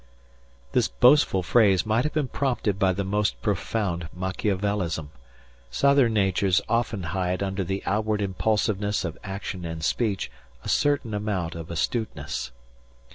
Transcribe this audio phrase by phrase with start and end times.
[0.71, 5.09] This boastful phrase might have been prompted by the most profound Machiavelism.
[5.69, 10.31] Southern natures often hide under the outward impulsiveness of action and speech
[10.63, 12.51] a certain amount of astuteness.